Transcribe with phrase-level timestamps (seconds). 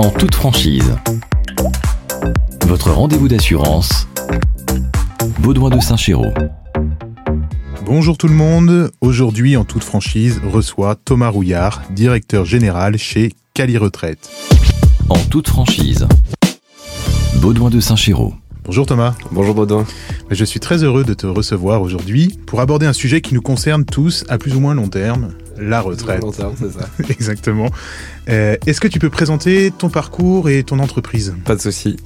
[0.00, 0.96] en toute franchise.
[2.66, 4.08] Votre rendez-vous d'assurance,
[5.40, 6.32] Baudouin de Saint-Chéraud.
[7.84, 8.90] Bonjour tout le monde.
[9.02, 14.30] Aujourd'hui, en toute franchise, reçoit Thomas Rouillard, directeur général chez Cali Retraite.
[15.10, 16.08] En toute franchise,
[17.36, 18.32] Baudouin de Saint-Chéraud.
[18.64, 19.14] Bonjour Thomas.
[19.32, 19.84] Bonjour Baudouin.
[20.30, 23.84] Je suis très heureux de te recevoir aujourd'hui pour aborder un sujet qui nous concerne
[23.84, 26.22] tous à plus ou moins long terme, la retraite.
[26.22, 26.88] Long terme, c'est ça.
[27.08, 27.68] Exactement.
[28.28, 31.34] Euh, Est-ce que tu peux présenter ton parcours et ton entreprise?
[31.44, 31.96] Pas de souci.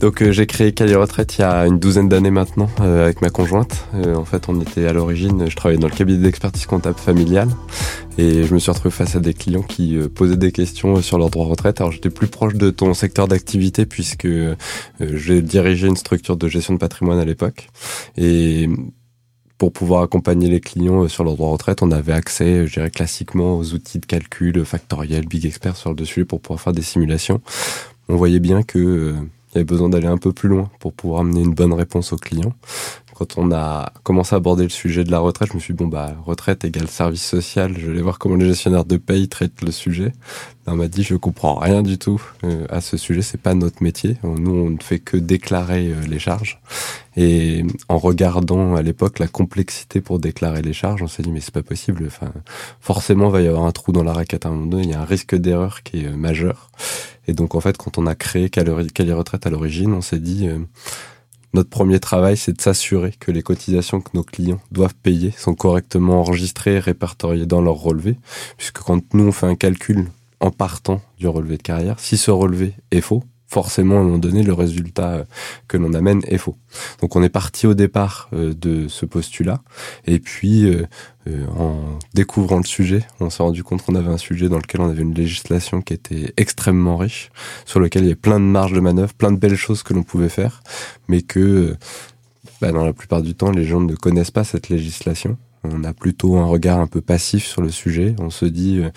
[0.00, 3.22] Donc euh, j'ai créé Cali Retraite il y a une douzaine d'années maintenant euh, avec
[3.22, 3.86] ma conjointe.
[3.94, 7.48] Euh, en fait, on était à l'origine, je travaillais dans le cabinet d'expertise comptable familiale
[8.18, 11.18] et je me suis retrouvé face à des clients qui euh, posaient des questions sur
[11.18, 11.80] leur droit retraite.
[11.80, 14.56] Alors j'étais plus proche de ton secteur d'activité puisque euh,
[15.00, 17.68] j'ai dirigé une structure de gestion de patrimoine à l'époque
[18.16, 18.68] et
[19.62, 22.90] pour pouvoir accompagner les clients euh, sur leur droit retraite, on avait accès, je dirais
[22.90, 26.72] classiquement, aux outils de calcul euh, factoriel, Big Expert sur le dessus pour pouvoir faire
[26.72, 27.40] des simulations.
[28.08, 29.12] On voyait bien que euh,
[29.52, 32.12] il y avait besoin d'aller un peu plus loin pour pouvoir amener une bonne réponse
[32.12, 32.54] aux clients.
[33.22, 35.78] Quand on a commencé à aborder le sujet de la retraite, je me suis dit,
[35.78, 37.76] bon, bah, retraite égale service social.
[37.78, 40.12] Je vais voir comment les gestionnaires de paye traitent le sujet.
[40.66, 43.22] On m'a dit, je comprends rien du tout euh, à ce sujet.
[43.22, 44.16] C'est pas notre métier.
[44.24, 46.60] Nous, on ne fait que déclarer euh, les charges.
[47.16, 51.40] Et en regardant à l'époque la complexité pour déclarer les charges, on s'est dit, mais
[51.40, 52.02] c'est pas possible.
[52.08, 52.32] Enfin,
[52.80, 54.82] forcément, il va y avoir un trou dans la raquette à un moment donné.
[54.82, 56.72] Il y a un risque d'erreur qui est euh, majeur.
[57.28, 60.48] Et donc, en fait, quand on a créé Cali Retraite à l'origine, on s'est dit,
[61.54, 65.54] notre premier travail, c'est de s'assurer que les cotisations que nos clients doivent payer sont
[65.54, 68.18] correctement enregistrées et répertoriées dans leur relevé.
[68.56, 70.08] Puisque quand nous, on fait un calcul
[70.40, 73.22] en partant du relevé de carrière, si ce relevé est faux,
[73.52, 75.24] forcément, à un moment donné, le résultat euh,
[75.68, 76.56] que l'on amène est faux.
[77.02, 79.60] Donc on est parti au départ euh, de ce postulat.
[80.06, 80.86] Et puis, euh,
[81.54, 84.88] en découvrant le sujet, on s'est rendu compte qu'on avait un sujet dans lequel on
[84.88, 87.30] avait une législation qui était extrêmement riche,
[87.66, 89.92] sur lequel il y avait plein de marges de manœuvre, plein de belles choses que
[89.92, 90.62] l'on pouvait faire,
[91.08, 91.76] mais que
[92.62, 95.36] bah, dans la plupart du temps, les gens ne connaissent pas cette législation.
[95.64, 98.16] On a plutôt un regard un peu passif sur le sujet.
[98.18, 98.90] On se dit, euh,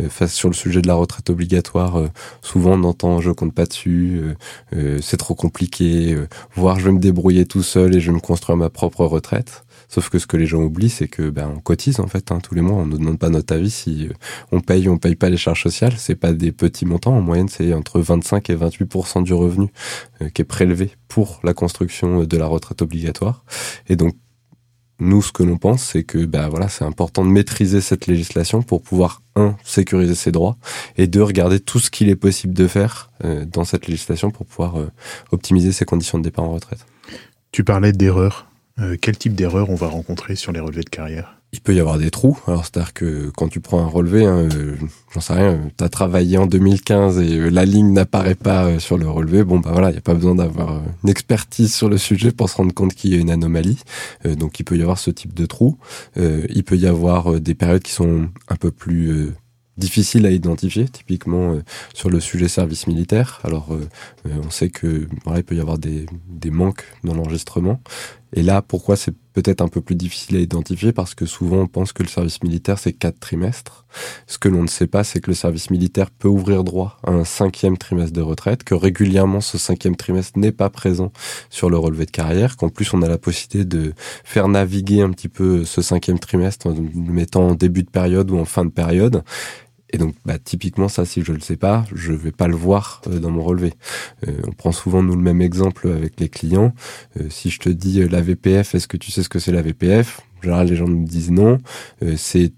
[0.00, 2.08] euh, face sur le sujet de la retraite obligatoire, euh,
[2.42, 4.34] souvent on entend je compte pas dessus, euh,
[4.74, 8.16] euh, c'est trop compliqué, euh, voire je vais me débrouiller tout seul et je vais
[8.16, 9.64] me construire ma propre retraite.
[9.88, 12.38] Sauf que ce que les gens oublient, c'est que ben on cotise en fait hein,
[12.42, 12.78] tous les mois.
[12.78, 14.08] On ne demande pas notre avis si
[14.50, 15.94] on paye ou on paye pas les charges sociales.
[15.98, 17.14] C'est pas des petits montants.
[17.14, 19.68] En moyenne, c'est entre 25 et 28 du revenu
[20.32, 23.44] qui est prélevé pour la construction de la retraite obligatoire.
[23.88, 24.14] Et donc
[25.02, 28.62] nous, ce que l'on pense, c'est que ben voilà, c'est important de maîtriser cette législation
[28.62, 30.56] pour pouvoir un sécuriser ses droits
[30.96, 34.46] et deux regarder tout ce qu'il est possible de faire euh, dans cette législation pour
[34.46, 34.90] pouvoir euh,
[35.30, 36.86] optimiser ses conditions de départ en retraite.
[37.50, 38.46] Tu parlais d'erreurs.
[38.82, 41.36] Euh, quel type d'erreurs on va rencontrer sur les relevés de carrière?
[41.54, 42.38] Il peut y avoir des trous.
[42.46, 44.76] Alors, c'est-à-dire que quand tu prends un relevé, hein, euh,
[45.12, 48.96] j'en sais rien, tu as travaillé en 2015 et euh, la ligne n'apparaît pas sur
[48.96, 51.98] le relevé, bon, bah voilà, il n'y a pas besoin d'avoir une expertise sur le
[51.98, 53.78] sujet pour se rendre compte qu'il y a une anomalie.
[54.24, 55.78] Donc, il peut y avoir ce type de trou.
[56.16, 59.30] Il peut y avoir des périodes qui sont un peu plus
[59.76, 61.58] difficiles à identifier, typiquement
[61.92, 63.40] sur le sujet service militaire.
[63.44, 63.76] Alors,
[64.24, 66.06] on sait que voilà, il peut y avoir des
[66.50, 67.80] manques dans l'enregistrement.
[68.34, 70.92] Et là, pourquoi c'est peut-être un peu plus difficile à identifier?
[70.92, 73.84] Parce que souvent, on pense que le service militaire, c'est quatre trimestres.
[74.26, 77.10] Ce que l'on ne sait pas, c'est que le service militaire peut ouvrir droit à
[77.10, 81.12] un cinquième trimestre de retraite, que régulièrement, ce cinquième trimestre n'est pas présent
[81.50, 83.92] sur le relevé de carrière, qu'en plus, on a la possibilité de
[84.24, 88.30] faire naviguer un petit peu ce cinquième trimestre en le mettant en début de période
[88.30, 89.24] ou en fin de période.
[89.92, 93.02] Et donc, bah, typiquement, ça, si je le sais pas, je vais pas le voir
[93.06, 93.74] euh, dans mon relevé.
[94.26, 96.74] Euh, on prend souvent, nous, le même exemple avec les clients.
[97.20, 99.52] Euh, si je te dis euh, la VPF, est-ce que tu sais ce que c'est
[99.52, 101.58] la VPF En général, les gens me disent non.
[102.02, 102.52] Euh, c'est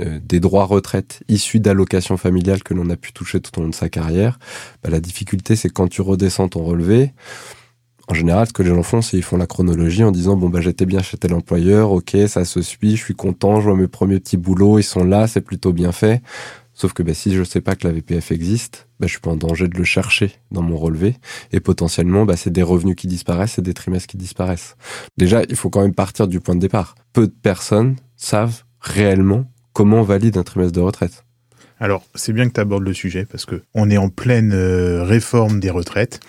[0.00, 3.68] euh, des droits retraite issus d'allocations familiales que l'on a pu toucher tout au long
[3.68, 4.38] de sa carrière.
[4.82, 7.12] Bah, la difficulté, c'est quand tu redescends ton relevé,
[8.10, 10.48] en général, ce que les gens font, c'est ils font la chronologie en disant bon
[10.48, 13.76] bah j'étais bien chez tel employeur, ok, ça se suit, je suis content, je vois
[13.76, 16.22] mes premiers petits boulots, ils sont là, c'est plutôt bien fait.
[16.80, 19.32] Sauf que bah, si je sais pas que la VPF existe, bah, je suis pas
[19.32, 21.16] en danger de le chercher dans mon relevé
[21.50, 24.76] et potentiellement bah, c'est des revenus qui disparaissent et des trimestres qui disparaissent.
[25.16, 26.94] Déjà, il faut quand même partir du point de départ.
[27.12, 31.24] Peu de personnes savent réellement comment on valide un trimestre de retraite.
[31.80, 35.02] Alors, c'est bien que tu abordes le sujet parce que on est en pleine euh,
[35.02, 36.20] réforme des retraites.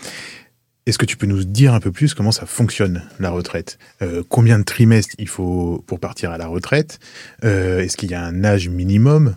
[0.87, 3.77] Est-ce que tu peux nous dire un peu plus comment ça fonctionne la retraite?
[4.01, 6.97] Euh, Combien de trimestres il faut pour partir à la retraite?
[7.43, 9.35] Euh, Est-ce qu'il y a un âge minimum?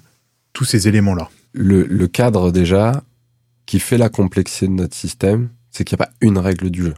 [0.52, 1.30] Tous ces éléments-là.
[1.52, 3.02] le, cadre déjà
[3.66, 6.84] qui fait la complexité de notre système, c'est qu'il n'y a pas une règle du
[6.84, 6.94] jeu.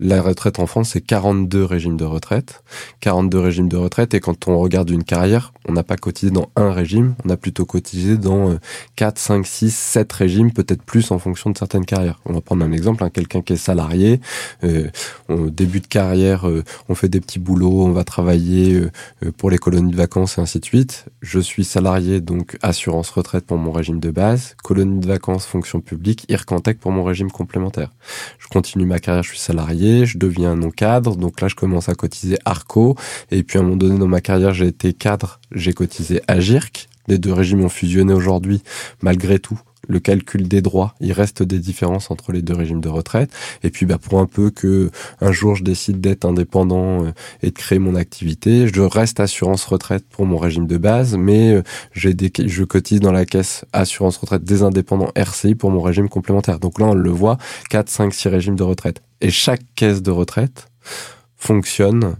[0.00, 2.62] La retraite en France, c'est 42 régimes de retraite.
[3.00, 4.14] 42 régimes de retraite.
[4.14, 7.36] Et quand on regarde une carrière, on n'a pas cotisé dans un régime, on a
[7.36, 8.56] plutôt cotisé dans
[8.96, 12.20] 4, 5, 6, 7 régimes, peut-être plus en fonction de certaines carrières.
[12.24, 14.20] On va prendre un exemple, hein, quelqu'un qui est salarié,
[14.64, 14.88] euh,
[15.28, 18.90] au début de carrière, euh, on fait des petits boulots, on va travailler euh,
[19.24, 21.06] euh, pour les colonies de vacances et ainsi de suite.
[21.20, 25.80] Je suis salarié, donc assurance retraite pour mon régime de base, colonie de vacances, fonction
[25.80, 27.92] publique, IRCANTEC pour mon régime complémentaire.
[28.38, 31.94] Je continue ma carrière, je suis salarié, je deviens non-cadre, donc là je commence à
[31.94, 32.96] cotiser ARCO,
[33.30, 36.88] et puis à un moment donné dans ma carrière j'ai été cadre, j'ai cotisé AGIRC,
[37.08, 38.62] les deux régimes ont fusionné aujourd'hui,
[39.02, 39.58] malgré tout,
[39.88, 43.30] le calcul des droits, il reste des différences entre les deux régimes de retraite.
[43.62, 44.90] Et puis, bah, pour un peu que
[45.20, 47.12] un jour je décide d'être indépendant euh,
[47.42, 51.52] et de créer mon activité, je reste assurance retraite pour mon régime de base, mais
[51.52, 51.62] euh,
[51.94, 56.58] je cotise dans la caisse assurance retraite des indépendants RCI pour mon régime complémentaire.
[56.58, 57.38] Donc là, on le voit,
[57.70, 59.02] 4, 5, 6 régimes de retraite.
[59.20, 60.68] Et chaque caisse de retraite
[61.36, 62.16] fonctionne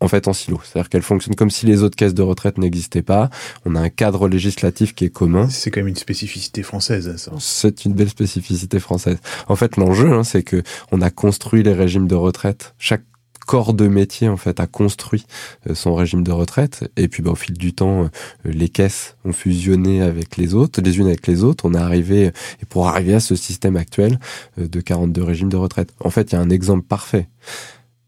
[0.00, 0.60] en fait en silo.
[0.64, 3.30] C'est-à-dire qu'elle fonctionne comme si les autres caisses de retraite n'existaient pas.
[3.64, 5.48] On a un cadre législatif qui est commun.
[5.48, 7.32] C'est quand même une spécificité française, ça.
[7.38, 9.18] C'est une belle spécificité française.
[9.48, 10.62] En fait, l'enjeu, hein, c'est que
[10.92, 12.74] on a construit les régimes de retraite.
[12.78, 13.02] Chaque
[13.48, 15.24] corps de métier en fait a construit
[15.68, 18.08] euh, son régime de retraite et puis bah, au fil du temps euh,
[18.44, 22.26] les caisses ont fusionné avec les autres les unes avec les autres on est arrivé
[22.26, 24.20] et pour arriver à ce système actuel
[24.58, 27.28] euh, de 42 régimes de retraite en fait il y a un exemple parfait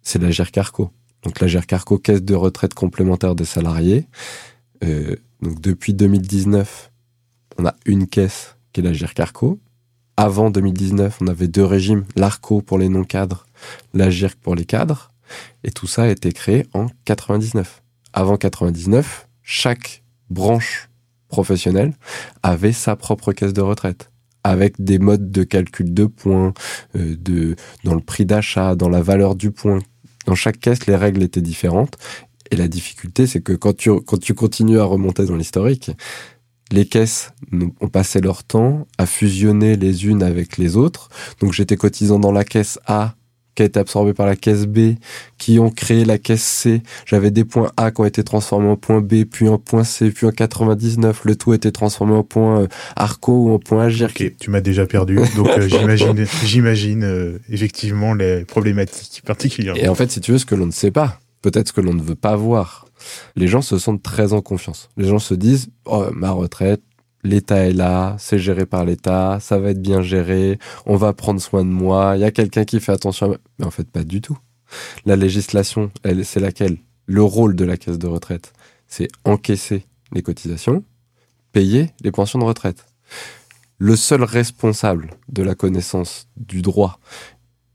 [0.03, 0.91] c'est la GERCARCO
[1.23, 4.07] donc la GERCARCO, caisse de retraite complémentaire des salariés.
[4.85, 6.91] Euh, donc depuis 2019,
[7.59, 9.59] on a une caisse qui est la GERCARCO.
[10.17, 13.47] Avant 2019, on avait deux régimes, l'ARCO pour les non-cadres,
[13.95, 15.11] la GIRC pour les cadres.
[15.65, 17.83] Et tout ça a été créé en 99.
[18.13, 20.89] Avant 99, chaque branche
[21.29, 21.95] professionnelle
[22.43, 24.11] avait sa propre caisse de retraite
[24.43, 26.55] avec des modes de calcul de points,
[26.97, 29.81] euh, de, dans le prix d'achat, dans la valeur du point
[30.27, 31.97] dans chaque caisse, les règles étaient différentes.
[32.51, 35.93] Et la difficulté, c'est que quand tu, quand tu continues à remonter dans l'historique,
[36.73, 41.09] les caisses ont passé leur temps à fusionner les unes avec les autres.
[41.41, 43.15] Donc j'étais cotisant dans la caisse A
[43.55, 44.95] qui a été absorbée par la caisse B,
[45.39, 46.83] qui ont créé la caisse C.
[47.07, 50.11] J'avais des points A qui ont été transformés en point B, puis en point C,
[50.11, 51.25] puis en 99.
[51.25, 52.67] Le tout a été transformé en point euh,
[52.97, 54.11] Arco ou en point Agir.
[54.11, 55.19] Ok, tu m'as déjà perdu.
[55.37, 59.77] Donc euh, j'imagine, j'imagine euh, effectivement les problématiques particulières.
[59.77, 61.81] Et en fait, si tu veux, ce que l'on ne sait pas, peut-être ce que
[61.81, 62.87] l'on ne veut pas voir,
[63.37, 64.91] les gens se sentent très en confiance.
[64.97, 66.83] Les gens se disent, oh, ma retraite,
[67.23, 71.41] l'État est là, c'est géré par l'État, ça va être bien géré, on va prendre
[71.41, 73.39] soin de moi, il y a quelqu'un qui fait attention à moi.
[73.59, 74.39] Mais en fait, pas du tout.
[75.05, 75.91] La législation,
[76.23, 76.79] c'est laquelle?
[77.07, 78.53] Le rôle de la caisse de retraite,
[78.87, 80.85] c'est encaisser les cotisations,
[81.53, 82.87] payer les pensions de retraite.
[83.79, 87.01] Le seul responsable de la connaissance du droit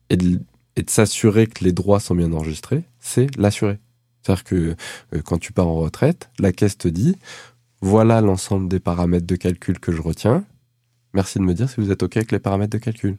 [0.10, 0.40] et de,
[0.76, 3.80] de s'assurer que les droits sont bien enregistrés, c'est l'assuré.
[4.22, 4.76] C'est-à-dire que
[5.14, 7.16] euh, quand tu pars en retraite, la caisse te dit,
[7.86, 10.44] voilà l'ensemble des paramètres de calcul que je retiens.
[11.14, 13.16] Merci de me dire si vous êtes OK avec les paramètres de calcul.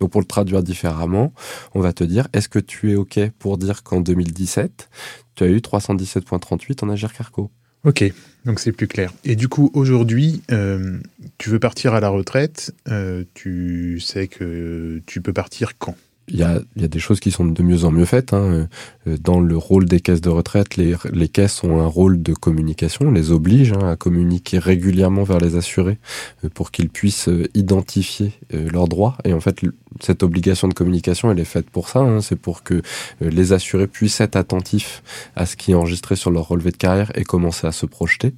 [0.00, 1.34] Donc pour le traduire différemment,
[1.74, 4.88] on va te dire, est-ce que tu es OK pour dire qu'en 2017,
[5.34, 7.50] tu as eu 317.38 en Agir Carco
[7.84, 8.02] Ok,
[8.46, 9.12] donc c'est plus clair.
[9.24, 10.98] Et du coup, aujourd'hui, euh,
[11.36, 15.96] tu veux partir à la retraite, euh, tu sais que tu peux partir quand?
[16.28, 18.32] Il y a, y a, des choses qui sont de mieux en mieux faites.
[18.32, 18.68] Hein.
[19.06, 22.34] Euh, dans le rôle des caisses de retraite, les, les caisses ont un rôle de
[22.34, 25.98] communication, on les oblige hein, à communiquer régulièrement vers les assurés
[26.44, 29.16] euh, pour qu'ils puissent euh, identifier leurs droits.
[29.24, 29.60] Et en fait,
[30.00, 32.00] cette obligation de communication, elle est faite pour ça.
[32.00, 32.20] Hein.
[32.20, 32.82] C'est pour que
[33.20, 35.02] les assurés puissent être attentifs
[35.36, 38.34] à ce qui est enregistré sur leur relevé de carrière et commencer à se projeter.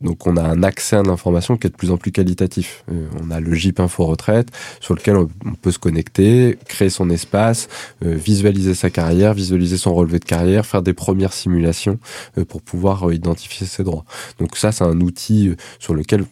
[0.00, 2.84] Donc on a un accès à l'information qui est de plus en plus qualitatif.
[2.90, 4.48] Euh, on a le JIP Info Retraite
[4.80, 5.28] sur lequel on,
[5.60, 7.68] peut se connecter, créer son espace,
[8.04, 11.98] euh, visualiser sa carrière, visualiser son relevé de carrière, faire des premières simulations
[12.36, 14.04] euh, pour pouvoir identifier ses droits.
[14.38, 16.24] Donc ça c'est un outil sur lequel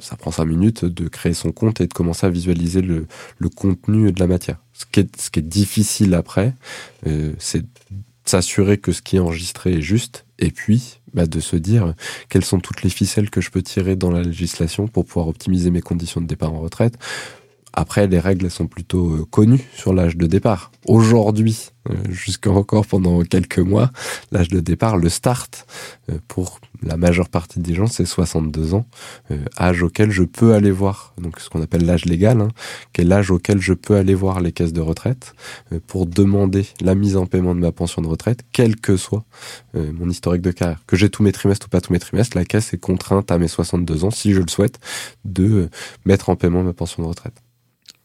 [0.00, 3.06] ça prend cinq minutes de créer son compte et de commencer à visualiser le,
[3.38, 4.58] le contenu de la matière.
[4.74, 6.52] Ce qui est, ce qui est difficile après,
[7.38, 7.64] c'est
[8.24, 11.94] s'assurer que ce qui est enregistré est juste et puis bah, de se dire
[12.28, 15.70] quelles sont toutes les ficelles que je peux tirer dans la législation pour pouvoir optimiser
[15.70, 16.98] mes conditions de départ en retraite.
[17.76, 20.70] Après, les règles sont plutôt euh, connues sur l'âge de départ.
[20.86, 23.90] Aujourd'hui, euh, jusqu'à encore pendant quelques mois,
[24.30, 25.66] l'âge de départ, le start,
[26.08, 28.86] euh, pour la majeure partie des gens, c'est 62 ans,
[29.58, 32.48] âge auquel je peux aller voir, donc ce qu'on appelle l'âge légal, hein,
[32.92, 35.34] qui est l'âge auquel je peux aller voir les caisses de retraite
[35.86, 39.24] pour demander la mise en paiement de ma pension de retraite, quel que soit
[39.72, 40.82] mon historique de carrière.
[40.86, 43.38] Que j'ai tous mes trimestres ou pas tous mes trimestres, la caisse est contrainte à
[43.38, 44.78] mes 62 ans, si je le souhaite,
[45.24, 45.70] de
[46.04, 47.43] mettre en paiement ma pension de retraite.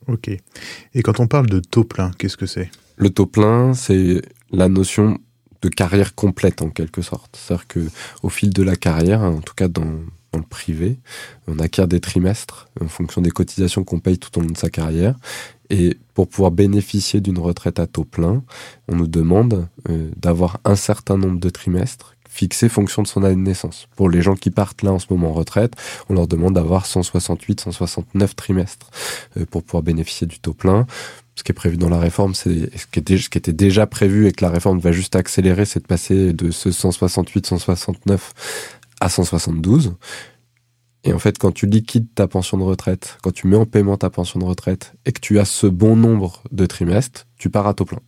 [0.10, 0.30] Ok.
[0.30, 2.72] Et quand on parle de taux plein, qu'est-ce que c'est?
[2.98, 5.20] Le taux plein, c'est la notion
[5.62, 7.38] de carrière complète en quelque sorte.
[7.38, 7.88] C'est-à-dire que
[8.24, 10.00] au fil de la carrière, en tout cas dans,
[10.34, 11.00] le privé,
[11.48, 14.70] on acquiert des trimestres en fonction des cotisations qu'on paye tout au long de sa
[14.70, 15.16] carrière.
[15.70, 18.44] Et pour pouvoir bénéficier d'une retraite à taux plein,
[18.88, 23.36] on nous demande euh, d'avoir un certain nombre de trimestres fixés fonction de son année
[23.36, 23.88] de naissance.
[23.98, 25.74] Pour les gens qui partent là en ce moment en retraite,
[26.08, 28.90] on leur demande d'avoir 168, 169 trimestres
[29.36, 30.88] euh, pour pouvoir bénéficier du taux plein
[31.36, 33.88] ce qui est prévu dans la réforme, c'est ce qui, était, ce qui était déjà
[33.88, 38.34] prévu et que la réforme va juste accélérer, c'est de passer de ce 168, 169
[39.00, 39.94] à 172.
[41.06, 43.96] Et en fait, quand tu liquides ta pension de retraite, quand tu mets en paiement
[43.96, 47.68] ta pension de retraite et que tu as ce bon nombre de trimestres, tu pars
[47.68, 48.02] à taux plein.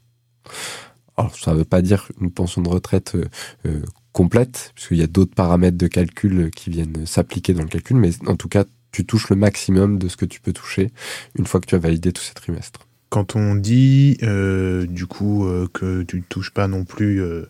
[1.15, 3.29] Alors, ça ne veut pas dire une pension de retraite euh,
[3.65, 7.97] euh, complète, puisqu'il y a d'autres paramètres de calcul qui viennent s'appliquer dans le calcul,
[7.97, 10.91] mais en tout cas, tu touches le maximum de ce que tu peux toucher
[11.37, 12.81] une fois que tu as validé tous ces trimestres.
[13.09, 17.49] Quand on dit euh, du coup euh, que tu ne touches pas non plus euh,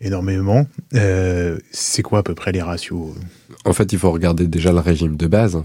[0.00, 0.66] énormément,
[1.70, 3.14] c'est quoi à peu près les ratios
[3.64, 5.62] En fait, il faut regarder déjà le régime de base.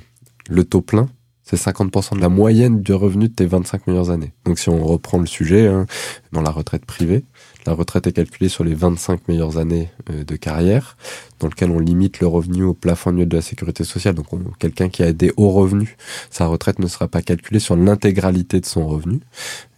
[0.50, 1.10] Le taux plein,
[1.44, 4.34] c'est 50% de la moyenne du revenu de tes 25 meilleures années.
[4.46, 5.86] Donc si on reprend le sujet, hein,
[6.32, 7.24] dans la retraite privée,
[7.68, 10.96] la retraite est calculée sur les 25 meilleures années de carrière,
[11.40, 14.16] dans lequel on limite le revenu au plafond annuel de la sécurité sociale.
[14.16, 15.90] Donc quelqu'un qui a des hauts revenus,
[16.32, 19.20] sa retraite ne sera pas calculée sur l'intégralité de son revenu.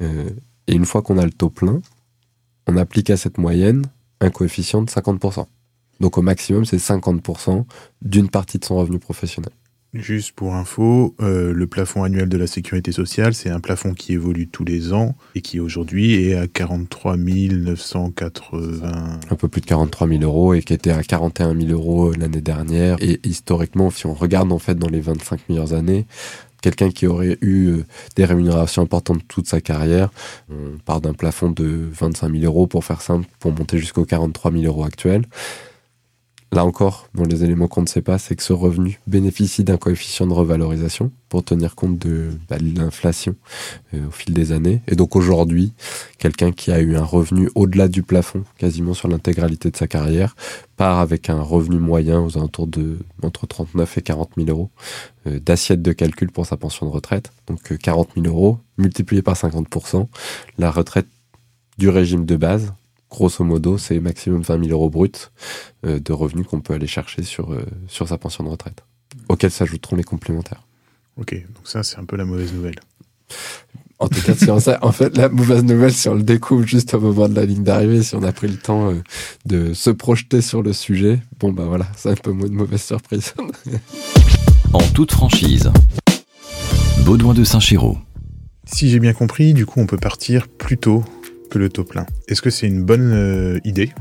[0.01, 0.29] Euh,
[0.67, 1.81] et une fois qu'on a le taux plein,
[2.67, 3.83] on applique à cette moyenne
[4.21, 5.47] un coefficient de 50%.
[5.99, 7.65] Donc au maximum, c'est 50%
[8.03, 9.51] d'une partie de son revenu professionnel.
[9.95, 14.13] Juste pour info, euh, le plafond annuel de la sécurité sociale, c'est un plafond qui
[14.13, 19.19] évolue tous les ans et qui aujourd'hui est à 43 980.
[19.31, 22.41] Un peu plus de 43 000 euros et qui était à 41 000 euros l'année
[22.41, 22.97] dernière.
[23.01, 26.05] Et historiquement, si on regarde en fait dans les 25 meilleures années,
[26.61, 30.11] quelqu'un qui aurait eu euh, des rémunérations importantes toute sa carrière,
[30.51, 34.51] on part d'un plafond de 25 000 euros pour faire simple, pour monter jusqu'aux 43
[34.51, 35.25] 000 euros actuels.
[36.51, 39.77] Là encore, dans les éléments qu'on ne sait pas, c'est que ce revenu bénéficie d'un
[39.77, 43.35] coefficient de revalorisation pour tenir compte de, bah, l'inflation
[43.93, 44.81] euh, au fil des années.
[44.87, 45.73] Et donc aujourd'hui,
[46.17, 50.35] quelqu'un qui a eu un revenu au-delà du plafond, quasiment sur l'intégralité de sa carrière,
[50.75, 54.71] part avec un revenu moyen aux alentours de entre 39 et 40 000 euros
[55.27, 57.31] euh, d'assiette de calcul pour sa pension de retraite.
[57.45, 60.07] Donc 40 euh, 000 euros multiplié par 50%,
[60.57, 61.07] la retraite
[61.77, 62.73] du régime de base
[63.09, 65.11] grosso modo, c'est maximum 20 000 euros bruts
[65.85, 68.83] euh, de revenus qu'on peut aller chercher sur, euh, sur sa pension de retraite,
[69.27, 70.65] auxquels s'ajouteront les complémentaires.
[71.17, 72.79] Ok, donc ça, c'est un peu la mauvaise nouvelle.
[74.01, 76.65] En tout cas, si on sait, en fait, la mauvaise nouvelle, si on le découvre
[76.65, 79.03] juste au moment de la ligne d'arrivée, si on a pris le temps euh,
[79.45, 82.81] de se projeter sur le sujet, bon, bah voilà, c'est un peu moins de mauvaise
[82.81, 83.33] surprise.
[84.73, 85.69] en toute franchise.
[87.03, 87.97] Baudouin de Saint-Chéraud.
[88.65, 91.03] Si j'ai bien compris, du coup, on peut partir plus tôt
[91.69, 92.05] taux plein.
[92.27, 93.91] Est-ce que c'est une bonne euh, idée?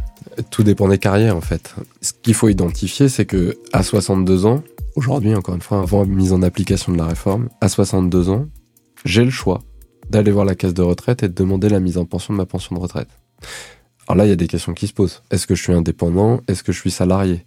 [0.50, 1.74] Tout dépend des carrières en fait.
[2.00, 4.62] Ce qu'il faut identifier, c'est que à 62 ans,
[4.94, 8.46] aujourd'hui encore une fois, avant la mise en application de la réforme, à 62 ans,
[9.04, 9.60] j'ai le choix
[10.10, 12.46] d'aller voir la caisse de retraite et de demander la mise en pension de ma
[12.46, 13.08] pension de retraite.
[14.06, 15.22] Alors là, il y a des questions qui se posent.
[15.30, 16.40] Est-ce que je suis indépendant?
[16.48, 17.44] Est-ce que je suis salarié?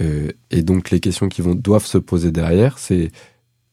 [0.00, 3.10] Euh, Et donc les questions qui doivent se poser derrière, c'est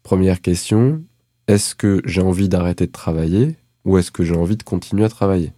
[0.03, 1.03] première question
[1.48, 5.10] est-ce que j'ai envie d'arrêter de travailler ou est-ce que j'ai envie de continuer à
[5.10, 5.51] travailler?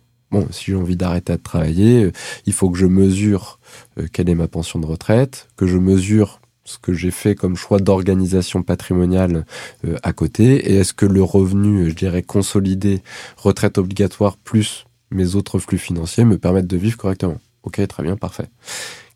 [0.51, 2.11] Si j'ai envie d'arrêter de travailler, euh,
[2.45, 3.59] il faut que je mesure
[3.99, 7.55] euh, quelle est ma pension de retraite, que je mesure ce que j'ai fait comme
[7.55, 9.45] choix d'organisation patrimoniale
[9.85, 13.01] euh, à côté, et est-ce que le revenu, je dirais, consolidé,
[13.37, 17.37] retraite obligatoire plus mes autres flux financiers me permettent de vivre correctement?
[17.63, 18.47] Ok, très bien, parfait.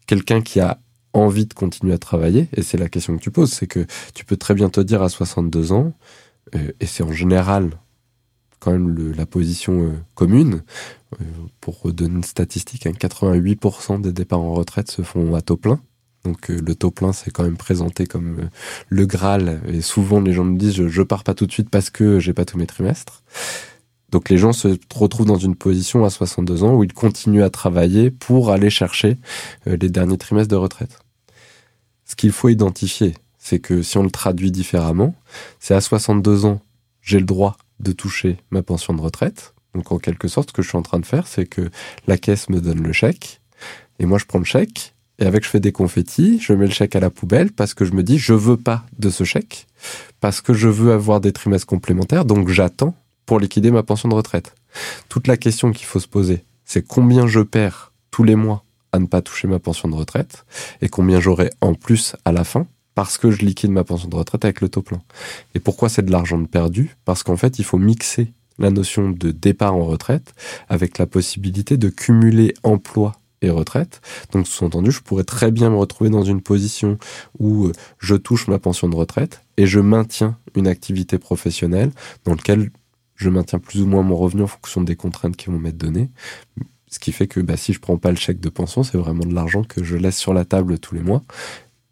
[0.05, 0.79] Quelqu'un qui a
[1.13, 4.25] envie de continuer à travailler, et c'est la question que tu poses, c'est que tu
[4.25, 5.93] peux très bien te dire à 62 ans,
[6.79, 7.71] et c'est en général
[8.59, 10.63] quand même la position euh, commune.
[11.19, 11.25] Euh,
[11.59, 15.79] pour redonner une statistique, 88% hein, des départs en retraite se font à taux plein.
[16.23, 18.49] Donc euh, le taux plein, c'est quand même présenté comme
[18.89, 19.61] le Graal.
[19.67, 22.19] Et souvent, les gens me disent, je, je pars pas tout de suite parce que
[22.19, 23.23] j'ai pas tous mes trimestres.
[24.11, 27.49] Donc les gens se retrouvent dans une position à 62 ans où ils continuent à
[27.49, 29.17] travailler pour aller chercher
[29.67, 30.99] les derniers trimestres de retraite.
[32.05, 35.13] Ce qu'il faut identifier, c'est que si on le traduit différemment,
[35.59, 36.59] c'est à 62 ans,
[37.01, 39.53] j'ai le droit de toucher ma pension de retraite.
[39.75, 41.69] Donc en quelque sorte, ce que je suis en train de faire, c'est que
[42.07, 43.41] la caisse me donne le chèque,
[43.99, 46.71] et moi je prends le chèque, et avec je fais des confettis, je mets le
[46.71, 49.67] chèque à la poubelle parce que je me dis je veux pas de ce chèque,
[50.19, 52.95] parce que je veux avoir des trimestres complémentaires, donc j'attends
[53.25, 54.55] pour liquider ma pension de retraite.
[55.07, 58.99] Toute la question qu'il faut se poser, c'est combien je perds tous les mois à
[58.99, 60.45] ne pas toucher ma pension de retraite,
[60.81, 62.65] et combien j'aurai en plus à la fin
[62.99, 65.01] parce que je liquide ma pension de retraite avec le taux plein.
[65.55, 66.97] Et pourquoi c'est de l'argent de perdu?
[67.05, 70.33] Parce qu'en fait, il faut mixer la notion de départ en retraite
[70.67, 74.01] avec la possibilité de cumuler emploi et retraite.
[74.33, 76.97] Donc, sous-entendu, je pourrais très bien me retrouver dans une position
[77.39, 81.91] où euh, je touche ma pension de retraite et je maintiens une activité professionnelle
[82.25, 82.69] dans laquelle
[83.15, 86.09] je maintiens plus ou moins mon revenu en fonction des contraintes qui vont m'être données.
[86.91, 89.23] Ce qui fait que bah, si je prends pas le chèque de pension, c'est vraiment
[89.23, 91.23] de l'argent que je laisse sur la table tous les mois.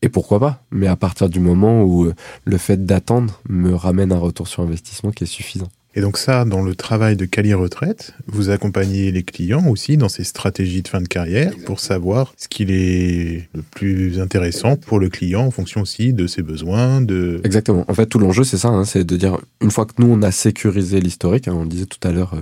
[0.01, 2.13] Et pourquoi pas Mais à partir du moment où euh,
[2.46, 5.70] le fait d'attendre me ramène un retour sur investissement qui est suffisant.
[5.98, 10.10] Et donc ça, dans le travail de Cali Retraite, vous accompagnez les clients aussi dans
[10.10, 15.00] ces stratégies de fin de carrière pour savoir ce qu'il est le plus intéressant pour
[15.00, 17.01] le client en fonction aussi de ses besoins.
[17.01, 17.42] De...
[17.44, 17.84] Exactement.
[17.88, 20.22] En fait, tout l'enjeu, c'est ça, hein, c'est de dire, une fois que nous, on
[20.22, 22.42] a sécurisé l'historique, hein, on disait tout à l'heure, euh,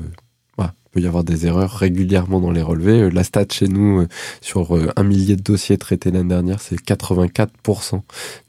[0.95, 3.01] peut y avoir des erreurs régulièrement dans les relevés.
[3.01, 4.07] Euh, la stat chez nous, euh,
[4.39, 8.01] sur euh, un millier de dossiers traités l'année dernière, c'est 84%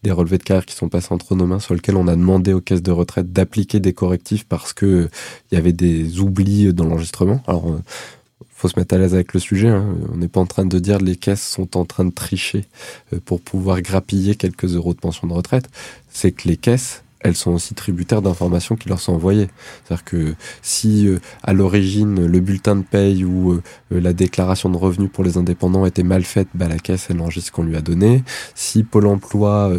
[0.04, 2.52] des relevés de carrière qui sont passés entre nos mains, sur lesquels on a demandé
[2.52, 5.08] aux caisses de retraite d'appliquer des correctifs parce que
[5.50, 7.42] il y avait des oublis dans l'enregistrement.
[7.48, 7.66] Alors,
[8.54, 9.68] faut se mettre à l'aise avec le sujet.
[9.68, 9.96] Hein.
[10.12, 12.64] On n'est pas en train de dire les caisses sont en train de tricher
[13.24, 15.68] pour pouvoir grappiller quelques euros de pension de retraite.
[16.08, 19.48] C'est que les caisses elles sont aussi tributaires d'informations qui leur sont envoyées.
[19.84, 24.68] C'est-à-dire que si euh, à l'origine le bulletin de paye ou euh, euh, la déclaration
[24.68, 27.64] de revenus pour les indépendants était mal faite, bah, la caisse elle enregistre ce qu'on
[27.64, 28.22] lui a donné.
[28.54, 29.72] Si Pôle Emploi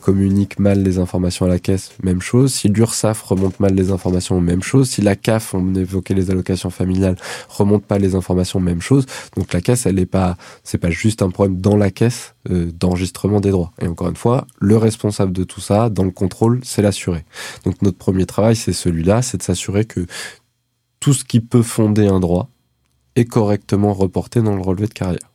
[0.00, 2.52] communique mal les informations à la caisse, même chose.
[2.52, 4.90] Si l'URSSAF remonte mal les informations, même chose.
[4.90, 7.16] Si la CAF, on évoquait les allocations familiales,
[7.48, 9.06] remonte pas les informations, même chose.
[9.36, 13.40] Donc la caisse, elle est pas, c'est pas juste un problème dans la caisse d'enregistrement
[13.40, 13.72] des droits.
[13.80, 17.24] Et encore une fois, le responsable de tout ça, dans le contrôle, c'est l'assuré.
[17.64, 20.06] Donc notre premier travail, c'est celui-là, c'est de s'assurer que
[21.00, 22.48] tout ce qui peut fonder un droit
[23.16, 25.30] est correctement reporté dans le relevé de carrière.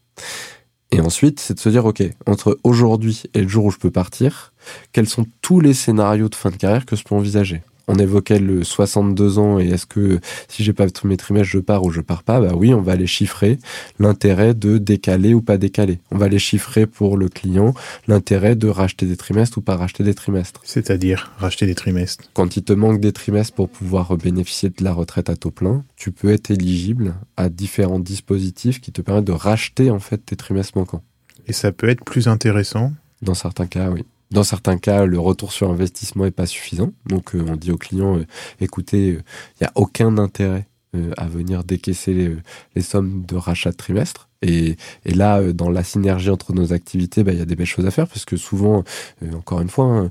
[0.91, 3.91] Et ensuite, c'est de se dire, OK, entre aujourd'hui et le jour où je peux
[3.91, 4.53] partir,
[4.93, 7.61] quels sont tous les scénarios de fin de carrière que je peux envisager?
[7.87, 11.59] On évoquait le 62 ans et est-ce que si j'ai pas tous mes trimestres, je
[11.59, 13.59] pars ou je pars pas Bah oui, on va aller chiffrer
[13.99, 15.99] l'intérêt de décaler ou pas décaler.
[16.11, 17.73] On va aller chiffrer pour le client
[18.07, 20.61] l'intérêt de racheter des trimestres ou pas racheter des trimestres.
[20.63, 22.25] C'est-à-dire racheter des trimestres.
[22.33, 25.83] Quand il te manque des trimestres pour pouvoir bénéficier de la retraite à taux plein,
[25.95, 30.35] tu peux être éligible à différents dispositifs qui te permettent de racheter en fait tes
[30.35, 31.03] trimestres manquants.
[31.47, 34.03] Et ça peut être plus intéressant Dans certains cas, oui.
[34.31, 36.91] Dans certains cas, le retour sur investissement est pas suffisant.
[37.05, 38.25] Donc, euh, on dit aux clients, euh,
[38.59, 39.21] écoutez, il euh,
[39.61, 40.67] n'y a aucun intérêt
[41.17, 42.31] à venir décaisser
[42.75, 44.29] les, sommes de rachat de trimestre.
[44.41, 47.85] Et, là, dans la synergie entre nos activités, bah, il y a des belles choses
[47.85, 48.83] à faire parce que souvent,
[49.35, 50.09] encore une fois, hein,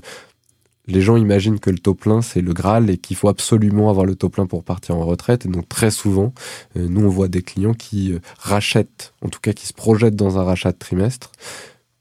[0.85, 4.05] les gens imaginent que le taux plein c'est le Graal et qu'il faut absolument avoir
[4.05, 5.45] le taux plein pour partir en retraite.
[5.45, 6.31] Et donc très souvent,
[6.75, 10.43] nous on voit des clients qui rachètent, en tout cas qui se projettent dans un
[10.43, 11.31] rachat de trimestre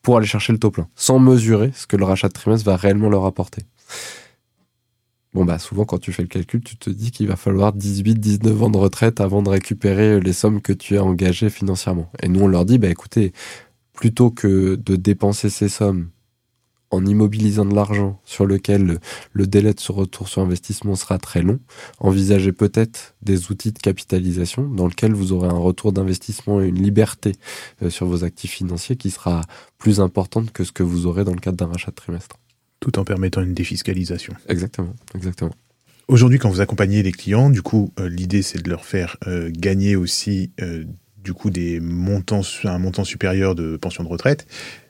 [0.07, 2.77] pour aller chercher le taux plein, sans mesurer ce que le rachat de trimestre va
[2.77, 3.63] réellement leur apporter.
[5.35, 8.15] Bon, bah, souvent, quand tu fais le calcul, tu te dis qu'il va falloir 18,
[8.15, 12.09] 19 ans de retraite avant de récupérer les sommes que tu as engagées financièrement.
[12.23, 13.33] Et nous, on leur dit, bah, écoutez,
[13.95, 16.11] plutôt que de dépenser ces sommes
[16.97, 18.99] en immobilisant de l'argent sur lequel
[19.33, 21.61] le délai de ce retour sur investissement sera très long,
[22.01, 26.83] envisagez peut-être des outils de capitalisation dans lesquels vous aurez un retour d'investissement et une
[26.83, 27.33] liberté
[27.83, 29.43] euh, sur vos actifs financiers qui sera
[29.79, 32.37] plus importante que ce que vous aurez dans le cadre d'un rachat de trimestre.
[32.81, 34.35] Tout en permettant une défiscalisation.
[34.49, 35.53] Exactement, exactement.
[36.09, 39.51] Aujourd'hui, quand vous accompagnez les clients, du coup, euh, l'idée c'est de leur faire euh,
[39.53, 40.53] gagner aussi
[41.27, 44.47] du coup des montants, un montant supérieur de pension de retraite.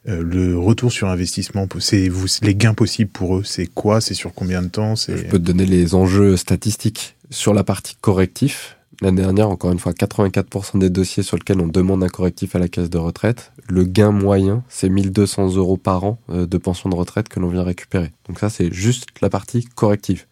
[0.08, 4.14] Euh, le retour sur investissement, c'est vous, les gains possibles pour eux, c'est quoi C'est
[4.14, 8.76] sur combien de temps Je peux te donner les enjeux statistiques sur la partie correctif.
[9.02, 12.58] L'année dernière, encore une fois, 84% des dossiers sur lesquels on demande un correctif à
[12.58, 16.88] la caisse de retraite, le gain moyen, c'est 1200 euros par an euh, de pension
[16.88, 18.12] de retraite que l'on vient récupérer.
[18.28, 20.24] Donc ça, c'est juste la partie corrective.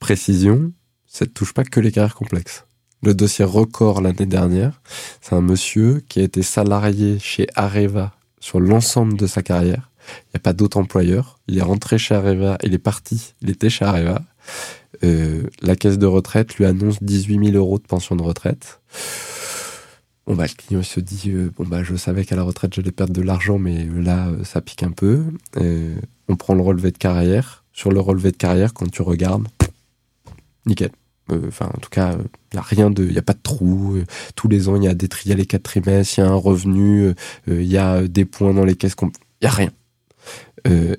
[0.00, 0.72] Précision,
[1.06, 2.64] ça ne touche pas que les carrières complexes
[3.02, 4.80] le dossier record l'année dernière.
[5.20, 9.90] C'est un monsieur qui a été salarié chez Areva sur l'ensemble de sa carrière.
[10.08, 11.38] Il n'y a pas d'autre employeur.
[11.48, 14.22] Il est rentré chez Areva, il est parti, il était chez Areva.
[15.04, 18.80] Euh, la caisse de retraite lui annonce 18 000 euros de pension de retraite.
[20.26, 23.14] Bah le client se dit euh, bon bah je savais qu'à la retraite j'allais perdre
[23.14, 25.24] de l'argent mais là euh, ça pique un peu.
[25.56, 27.64] on prend le relevé de carrière.
[27.72, 29.46] Sur le relevé de carrière quand tu regardes,
[30.66, 30.90] nickel.
[31.30, 33.96] Euh, enfin, en tout cas, il n'y a rien de, il a pas de trou.
[33.96, 36.34] Euh, tous les ans, il y a des les quatre trimestres, il y a un
[36.34, 37.12] revenu,
[37.46, 38.96] il y a des points dans les caisses.
[39.02, 39.70] Il y a rien.
[40.66, 40.94] Euh,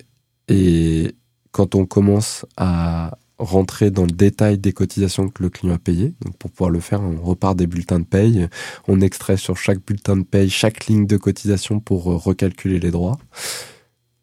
[0.47, 1.15] et
[1.51, 6.13] quand on commence à rentrer dans le détail des cotisations que le client a payées.
[6.39, 8.49] Pour pouvoir le faire, on repart des bulletins de paye,
[8.89, 13.17] on extrait sur chaque bulletin de paye chaque ligne de cotisation pour recalculer les droits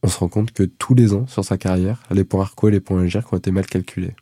[0.06, 2.70] on se rend compte que tous les ans sur sa carrière, les points ARCO et
[2.70, 4.14] les points AGIRC ont été mal calculés.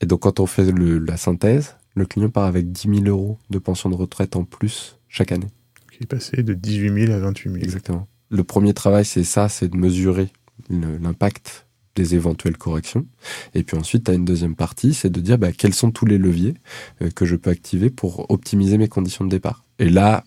[0.00, 3.58] Et donc quand on fait la synthèse, le client part avec 10 000 euros de
[3.58, 5.48] pension de retraite en plus chaque année.
[5.90, 7.64] Qui est passé de 18 000 à 28 000.
[7.64, 8.06] Exactement.
[8.28, 10.28] Le premier travail, c'est ça, c'est de mesurer
[10.68, 13.06] l'impact des éventuelles corrections.
[13.54, 16.04] Et puis ensuite, tu as une deuxième partie, c'est de dire bah, quels sont tous
[16.04, 16.54] les leviers
[17.00, 19.64] euh, que je peux activer pour optimiser mes conditions de départ.
[19.78, 20.22] Et là,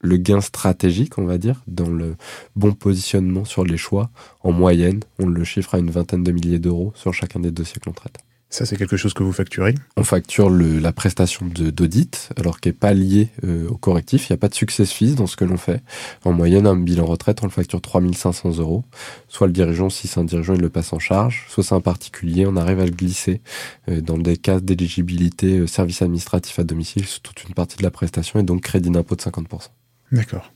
[0.00, 2.16] le gain stratégique, on va dire, dans le
[2.56, 6.58] bon positionnement sur les choix, en moyenne, on le chiffre à une vingtaine de milliers
[6.58, 8.16] d'euros sur chacun des dossiers que l'on traite.
[8.52, 12.72] Ça, c'est quelque chose que vous facturez On facture le, la prestation d'audit, alors qu'elle
[12.72, 14.28] n'est pas liée euh, au correctif.
[14.28, 15.80] Il n'y a pas de success fees dans ce que l'on fait.
[16.24, 18.84] En moyenne, un bilan retraite, on le facture 3500 euros.
[19.28, 21.46] Soit le dirigeant, si c'est un dirigeant, il le passe en charge.
[21.48, 23.40] Soit c'est un particulier, on arrive à le glisser
[23.88, 27.84] euh, dans des cas d'éligibilité euh, service administratif à domicile sur toute une partie de
[27.84, 29.68] la prestation et donc crédit d'impôt de 50%.
[30.10, 30.52] D'accord.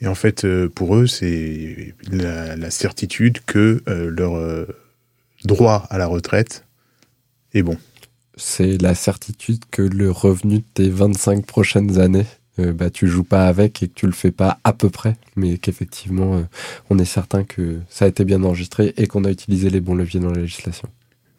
[0.00, 4.66] Et en fait, pour eux, c'est la, la, certitude que leur
[5.44, 6.64] droit à la retraite
[7.54, 7.76] et bon.
[8.36, 12.26] C'est la certitude que le revenu de tes 25 prochaines années,
[12.58, 15.16] euh, bah, tu joues pas avec et que tu le fais pas à peu près,
[15.36, 16.42] mais qu'effectivement, euh,
[16.88, 19.94] on est certain que ça a été bien enregistré et qu'on a utilisé les bons
[19.94, 20.88] leviers dans la législation.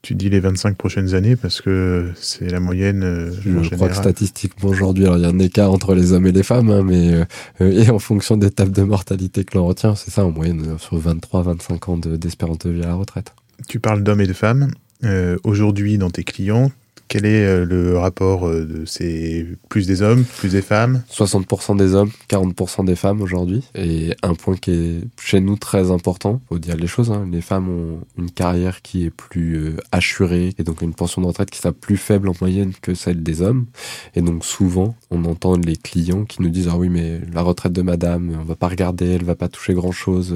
[0.01, 3.03] Tu dis les 25 prochaines années parce que c'est la moyenne.
[3.03, 6.31] Euh, je crois que statistiquement aujourd'hui, il y a un écart entre les hommes et
[6.31, 7.25] les femmes, hein, mais euh,
[7.59, 10.99] et en fonction des tables de mortalité que l'on retient, c'est ça en moyenne sur
[10.99, 13.33] 23-25 ans d'espérance de vie à la retraite.
[13.67, 14.71] Tu parles d'hommes et de femmes.
[15.03, 16.71] Euh, aujourd'hui dans tes clients,
[17.07, 21.01] quel est euh, le rapport euh, de ces plus des hommes, plus des femmes?
[21.11, 23.63] 60% des hommes, 40% des femmes aujourd'hui.
[23.75, 27.27] Et un point qui est chez nous très important, faut dire les choses, hein.
[27.29, 31.49] les femmes ont une carrière qui est plus assurée et donc une pension de retraite
[31.49, 33.65] qui sera plus faible en moyenne que celle des hommes.
[34.15, 37.73] Et donc souvent, on entend les clients qui nous disent ah oui mais la retraite
[37.73, 40.33] de madame, on va pas regarder, elle va pas toucher grand chose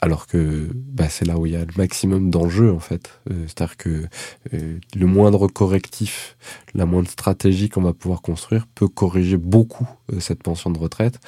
[0.00, 3.20] alors que bah, c'est là où il y a le maximum d'enjeux en fait.
[3.30, 4.06] Euh, c'est-à-dire que
[4.52, 6.36] euh, le moindre correctif,
[6.74, 11.18] la moindre stratégie qu'on va pouvoir construire peut corriger beaucoup euh, cette pension de retraite.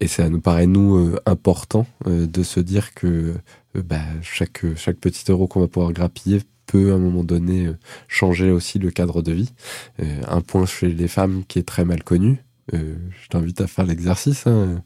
[0.00, 3.34] Et ça nous paraît nous important de se dire que
[3.74, 4.62] bah, chaque
[5.00, 7.68] petit euro qu'on va pouvoir grappiller peut à un moment donné
[8.06, 9.52] changer aussi le cadre de vie.
[9.98, 12.44] un point chez les femmes qui est très mal connu.
[12.72, 14.46] je t'invite à faire l'exercice.
[14.46, 14.84] Hein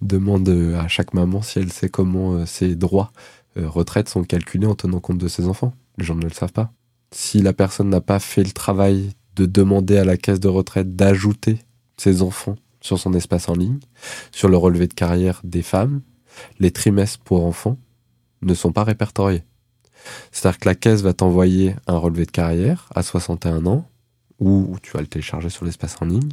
[0.00, 3.12] demande euh, à chaque maman si elle sait comment euh, ses droits
[3.56, 5.74] euh, retraite sont calculés en tenant compte de ses enfants.
[5.96, 6.72] Les gens ne le savent pas.
[7.12, 10.94] Si la personne n'a pas fait le travail de demander à la caisse de retraite
[10.94, 11.58] d'ajouter
[11.96, 13.78] ses enfants sur son espace en ligne,
[14.30, 16.02] sur le relevé de carrière des femmes,
[16.60, 17.78] les trimestres pour enfants
[18.42, 19.42] ne sont pas répertoriés.
[20.30, 23.88] C'est-à-dire que la caisse va t'envoyer un relevé de carrière à 61 ans,
[24.38, 26.30] ou tu vas le télécharger sur l'espace en ligne,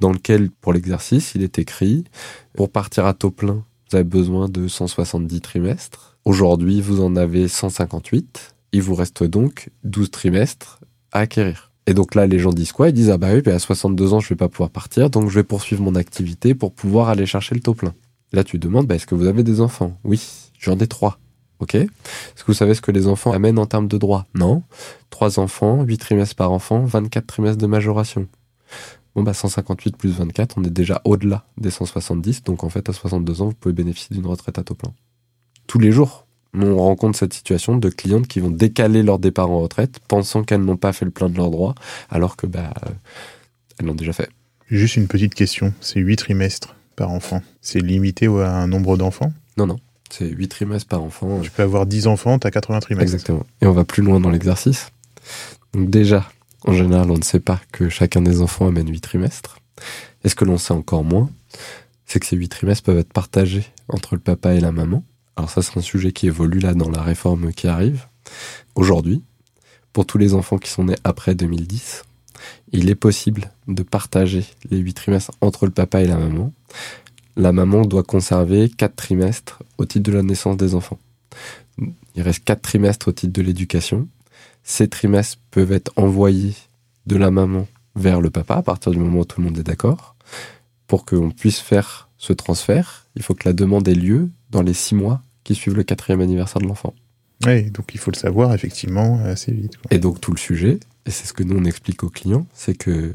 [0.00, 2.04] dans lequel, pour l'exercice, il est écrit,
[2.54, 6.18] pour partir à taux plein, vous avez besoin de 170 trimestres.
[6.24, 8.54] Aujourd'hui, vous en avez 158.
[8.72, 10.80] Il vous reste donc 12 trimestres
[11.12, 11.70] à acquérir.
[11.86, 12.88] Et donc là, les gens disent quoi?
[12.88, 15.36] Ils disent, ah bah oui, à 62 ans, je vais pas pouvoir partir, donc je
[15.36, 17.94] vais poursuivre mon activité pour pouvoir aller chercher le taux plein.
[18.32, 19.96] Là, tu demandes, bah, est-ce que vous avez des enfants?
[20.02, 20.20] Oui,
[20.58, 21.20] j'en ai trois.
[21.60, 24.26] Ok Est-ce que vous savez ce que les enfants amènent en termes de droits?
[24.34, 24.62] Non.
[25.10, 28.28] Trois enfants, huit trimestres par enfant, 24 trimestres de majoration.
[29.14, 32.42] Bon, bah 158 plus 24, on est déjà au-delà des 170.
[32.42, 34.92] Donc en fait, à 62 ans, vous pouvez bénéficier d'une retraite à taux plein.
[35.66, 39.60] Tous les jours, on rencontre cette situation de clientes qui vont décaler leur départ en
[39.60, 41.74] retraite, pensant qu'elles n'ont pas fait le plein de leurs droits,
[42.10, 42.74] alors que bah,
[43.78, 44.28] elles l'ont déjà fait.
[44.68, 47.42] Juste une petite question, c'est 8 trimestres par enfant.
[47.60, 49.32] C'est limité à un nombre d'enfants?
[49.56, 49.78] Non, non.
[50.10, 51.40] C'est 8 trimestres par enfant.
[51.40, 53.14] Tu peux avoir 10 enfants, tu as 80 trimestres.
[53.14, 53.46] Exactement.
[53.60, 54.92] Et on va plus loin dans l'exercice.
[55.74, 56.28] Donc déjà,
[56.66, 59.58] en général, on ne sait pas que chacun des enfants amène 8 trimestres.
[60.24, 61.30] Et ce que l'on sait encore moins,
[62.06, 65.04] c'est que ces 8 trimestres peuvent être partagés entre le papa et la maman.
[65.36, 68.06] Alors ça, c'est un sujet qui évolue là dans la réforme qui arrive.
[68.74, 69.22] Aujourd'hui,
[69.92, 72.04] pour tous les enfants qui sont nés après 2010,
[72.72, 76.52] il est possible de partager les 8 trimestres entre le papa et la maman
[77.36, 80.98] la maman doit conserver quatre trimestres au titre de la naissance des enfants.
[82.14, 84.08] Il reste quatre trimestres au titre de l'éducation.
[84.62, 86.54] Ces trimestres peuvent être envoyés
[87.06, 89.62] de la maman vers le papa à partir du moment où tout le monde est
[89.62, 90.16] d'accord.
[90.86, 94.74] Pour qu'on puisse faire ce transfert, il faut que la demande ait lieu dans les
[94.74, 96.94] six mois qui suivent le quatrième anniversaire de l'enfant.
[97.44, 99.74] Oui, donc il faut le savoir effectivement assez vite.
[99.90, 102.76] Et donc tout le sujet, et c'est ce que nous on explique aux clients, c'est
[102.76, 103.12] que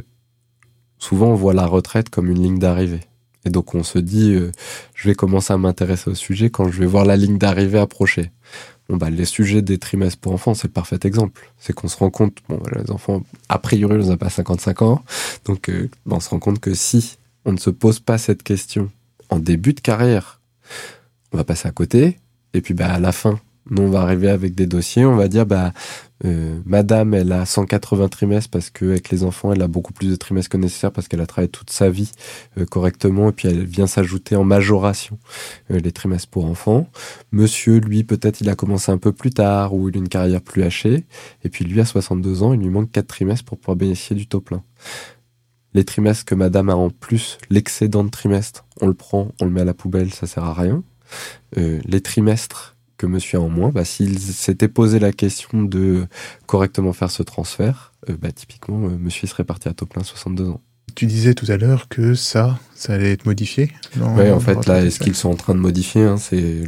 [0.99, 3.01] souvent on voit la retraite comme une ligne d'arrivée.
[3.45, 4.51] Et donc on se dit, euh,
[4.95, 8.31] je vais commencer à m'intéresser au sujet quand je vais voir la ligne d'arrivée approcher.
[8.89, 11.49] Bon bah les sujets des trimestres pour enfants, c'est le parfait exemple.
[11.57, 15.03] C'est qu'on se rend compte, bon les enfants, a priori, ils n'ont pas 55 ans,
[15.45, 18.43] donc euh, bah, on se rend compte que si on ne se pose pas cette
[18.43, 18.91] question
[19.29, 20.41] en début de carrière,
[21.31, 22.19] on va passer à côté.
[22.53, 25.05] Et puis, bah, à la fin, nous, on va arriver avec des dossiers.
[25.05, 25.71] On va dire, bah,
[26.25, 30.15] euh, madame, elle a 180 trimestres parce qu'avec les enfants, elle a beaucoup plus de
[30.15, 32.11] trimestres que nécessaire parce qu'elle a travaillé toute sa vie
[32.57, 35.17] euh, correctement et puis elle vient s'ajouter en majoration
[35.71, 36.87] euh, les trimestres pour enfants.
[37.31, 40.41] Monsieur, lui, peut-être il a commencé un peu plus tard ou il a une carrière
[40.41, 41.05] plus hachée.
[41.43, 44.27] Et puis lui, à 62 ans, il lui manque 4 trimestres pour pouvoir bénéficier du
[44.27, 44.63] taux plein.
[45.73, 49.51] Les trimestres que madame a en plus, l'excédent de trimestre, on le prend, on le
[49.51, 50.83] met à la poubelle, ça sert à rien.
[51.55, 52.70] les trimestres
[53.01, 56.05] que monsieur a en moins, bah, s'il s'était posé la question de
[56.45, 60.49] correctement faire ce transfert, euh, bah, typiquement, euh, monsieur serait parti à taux plein 62
[60.49, 60.61] ans.
[60.93, 64.87] Tu disais tout à l'heure que ça, ça allait être modifié Oui, en fait, là,
[64.91, 66.63] ce qu'ils sont en train de modifier, hein, c'est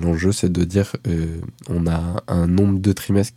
[0.00, 3.36] l'enjeu, c'est de dire euh, on a un nombre de trimestres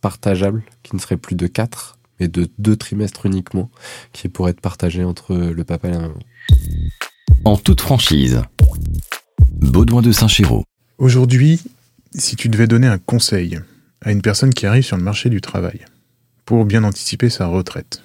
[0.00, 3.70] partageables qui ne serait plus de 4, mais de deux trimestres uniquement,
[4.12, 6.18] qui pourraient être partagés entre le papa et la maman.
[7.44, 8.42] En toute franchise,
[9.60, 10.62] Baudouin de Saint-Chéraud.
[10.98, 11.60] Aujourd'hui,
[12.14, 13.60] si tu devais donner un conseil
[14.00, 15.84] à une personne qui arrive sur le marché du travail
[16.44, 18.02] pour bien anticiper sa retraite,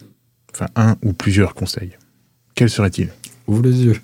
[0.53, 1.97] enfin un ou plusieurs conseils,
[2.55, 3.09] quel serait-il?
[3.47, 3.99] Ouvre les yeux.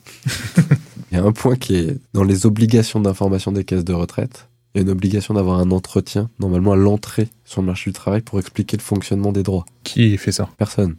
[1.12, 4.48] Il y a un point qui est dans les obligations d'information des caisses de retraite.
[4.74, 7.94] Il y a une obligation d'avoir un entretien, normalement à l'entrée sur le marché du
[7.94, 9.66] travail, pour expliquer le fonctionnement des droits.
[9.84, 10.50] Qui fait ça?
[10.58, 10.96] Personne.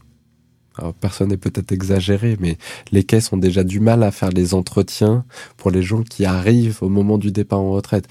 [0.77, 2.57] Alors, personne n'est peut-être exagéré, mais
[2.91, 5.25] les caisses ont déjà du mal à faire les entretiens
[5.57, 8.09] pour les gens qui arrivent au moment du départ en retraite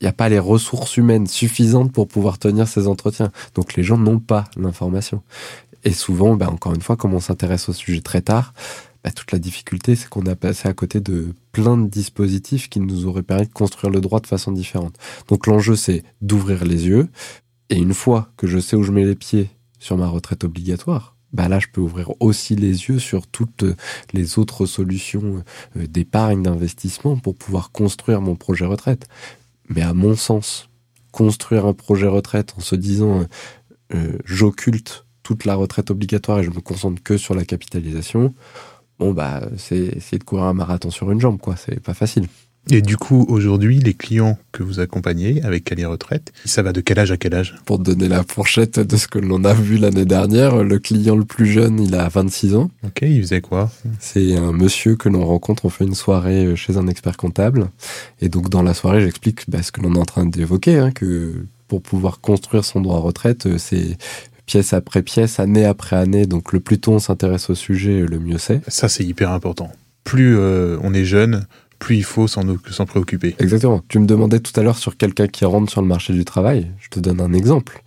[0.00, 3.30] il n'y a pas les ressources humaines suffisantes pour pouvoir tenir ces entretiens.
[3.54, 5.22] Donc les gens n'ont pas l'information.
[5.84, 8.52] Et souvent, ben, encore une fois, comme on s'intéresse au sujet très tard,
[9.04, 12.80] ben, toute la difficulté, c'est qu'on a passé à côté de plein de dispositifs qui
[12.80, 14.96] nous auraient permis de construire le droit de façon différente.
[15.28, 17.08] Donc l'enjeu, c'est d'ouvrir les yeux.
[17.70, 21.14] Et une fois que je sais où je mets les pieds sur ma retraite obligatoire,
[21.32, 23.64] ben là, je peux ouvrir aussi les yeux sur toutes
[24.14, 25.44] les autres solutions
[25.76, 29.08] euh, d'épargne, d'investissement pour pouvoir construire mon projet retraite.
[29.68, 30.68] Mais à mon sens,
[31.12, 33.24] construire un projet retraite en se disant euh,
[33.94, 38.34] euh, j'occulte toute la retraite obligatoire et je me concentre que sur la capitalisation,
[38.98, 42.28] bon bah c'est essayer de courir un marathon sur une jambe quoi, c'est pas facile.
[42.70, 46.82] Et du coup, aujourd'hui, les clients que vous accompagnez avec Cali Retraite, ça va de
[46.82, 47.54] quel âge à quel âge?
[47.64, 51.24] Pour donner la fourchette de ce que l'on a vu l'année dernière, le client le
[51.24, 52.70] plus jeune, il a 26 ans.
[52.84, 53.70] Ok, il faisait quoi?
[54.00, 57.70] C'est un monsieur que l'on rencontre, on fait une soirée chez un expert comptable.
[58.20, 60.90] Et donc dans la soirée, j'explique bah, ce que l'on est en train d'évoquer, hein,
[60.90, 63.96] que pour pouvoir construire son droit à retraite, euh, c'est
[64.44, 66.26] pièce après pièce, année après année.
[66.26, 68.60] Donc le plus tôt on s'intéresse au sujet, le mieux c'est.
[68.68, 69.70] Ça, c'est hyper important.
[70.04, 71.46] Plus euh, on est jeune,
[71.78, 72.44] plus il faut s'en
[72.86, 73.36] préoccuper.
[73.38, 73.82] Exactement.
[73.88, 76.70] Tu me demandais tout à l'heure sur quelqu'un qui rentre sur le marché du travail.
[76.78, 77.82] Je te donne un exemple.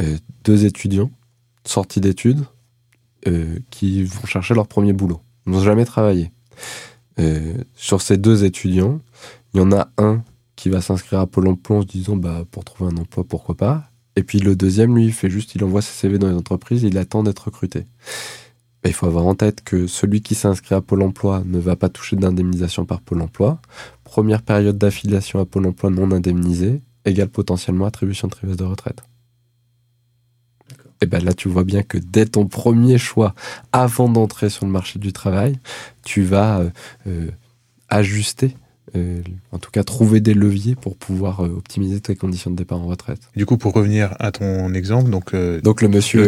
[0.00, 1.10] Euh, deux étudiants
[1.64, 2.44] sortis d'études
[3.26, 5.20] euh, qui vont chercher leur premier boulot.
[5.46, 6.32] Ils n'ont jamais travaillé.
[7.18, 9.00] Euh, sur ces deux étudiants,
[9.54, 10.22] il y en a un
[10.56, 13.56] qui va s'inscrire à Pôle emploi en se disant bah, pour trouver un emploi, pourquoi
[13.56, 13.90] pas.
[14.16, 16.82] Et puis le deuxième, lui, il fait juste, il envoie ses CV dans les entreprises,
[16.82, 17.86] il attend d'être recruté
[18.84, 21.88] il faut avoir en tête que celui qui s'inscrit à Pôle emploi ne va pas
[21.88, 23.60] toucher d'indemnisation par Pôle emploi.
[24.04, 29.02] Première période d'affiliation à Pôle emploi non indemnisée égale potentiellement attribution de trimestre de retraite.
[31.00, 33.34] Et bien là, tu vois bien que dès ton premier choix,
[33.72, 35.58] avant d'entrer sur le marché du travail,
[36.04, 36.70] tu vas euh,
[37.06, 37.30] euh,
[37.88, 38.56] ajuster
[38.96, 39.22] euh,
[39.52, 42.86] en tout cas trouver des leviers pour pouvoir euh, optimiser tes conditions de départ en
[42.86, 43.20] retraite.
[43.36, 46.24] Du coup, pour revenir à ton exemple, donc euh, donc le monsieur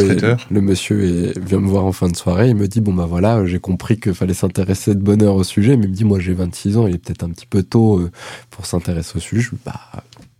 [0.51, 3.44] le, monsieur vient me voir en fin de soirée, il me dit bon bah voilà,
[3.46, 6.18] j'ai compris qu'il fallait s'intéresser de bonne heure au sujet, mais il me dit moi
[6.20, 8.01] j'ai 26 ans, il est peut-être un petit peu tôt
[8.51, 9.42] pour s'intéresser au sujet.
[9.42, 9.81] Je, bah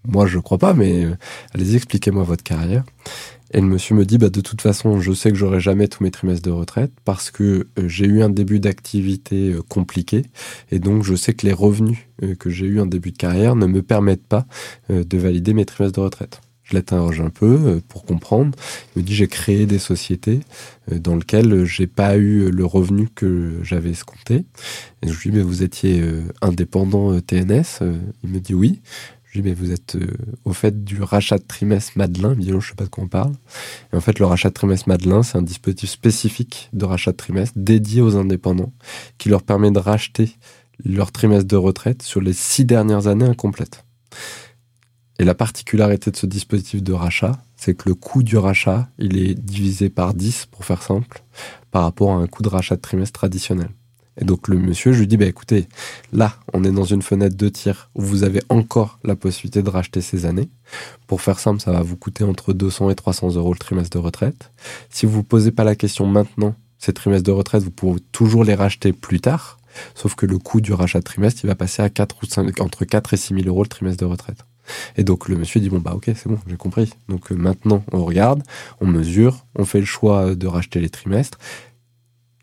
[0.07, 1.07] moi je crois pas, mais
[1.55, 2.85] allez-y expliquez-moi votre carrière.
[3.53, 6.05] Et le monsieur me dit, bah, de toute façon, je sais que j'aurai jamais tous
[6.05, 10.23] mes trimestres de retraite parce que euh, j'ai eu un début d'activité euh, compliqué
[10.71, 13.57] et donc je sais que les revenus euh, que j'ai eu en début de carrière
[13.57, 14.47] ne me permettent pas
[14.89, 16.41] de valider mes trimestres de retraite.
[16.63, 18.57] Je l'interroge un peu pour comprendre.
[18.95, 20.41] Il me dit, j'ai créé des sociétés
[20.89, 24.45] dans lesquelles j'ai pas eu le revenu que j'avais escompté.
[25.03, 26.03] Et je lui dis, mais vous étiez
[26.43, 27.81] indépendant TNS
[28.23, 28.81] Il me dit oui.
[29.31, 30.09] Je lui dis, mais vous êtes euh,
[30.45, 32.33] au fait du rachat de trimestre Madelin.
[32.33, 33.33] Il me dit, sais pas de quoi on parle.
[33.93, 37.17] Et en fait, le rachat de trimestre Madelin, c'est un dispositif spécifique de rachat de
[37.17, 38.73] trimestre dédié aux indépendants
[39.19, 40.37] qui leur permet de racheter
[40.85, 43.85] leur trimestre de retraite sur les six dernières années incomplètes.
[45.21, 49.19] Et la particularité de ce dispositif de rachat, c'est que le coût du rachat, il
[49.19, 51.23] est divisé par 10, pour faire simple,
[51.71, 53.69] par rapport à un coût de rachat de trimestre traditionnel.
[54.21, 55.67] Et donc le monsieur, je lui dis, bah écoutez,
[56.13, 59.71] là, on est dans une fenêtre de tir où vous avez encore la possibilité de
[59.71, 60.51] racheter ces années.
[61.07, 64.03] Pour faire simple, ça va vous coûter entre 200 et 300 euros le trimestre de
[64.03, 64.53] retraite.
[64.91, 68.45] Si vous ne posez pas la question maintenant, ces trimestres de retraite, vous pouvez toujours
[68.45, 69.59] les racheter plus tard.
[69.95, 72.61] Sauf que le coût du rachat de trimestre, il va passer à 4 ou 5,
[72.61, 74.45] entre 4 et 6 000 euros le trimestre de retraite.
[74.97, 76.93] Et donc le monsieur dit bon bah ok c'est bon j'ai compris.
[77.09, 78.43] Donc euh, maintenant on regarde,
[78.81, 81.39] on mesure, on fait le choix de racheter les trimestres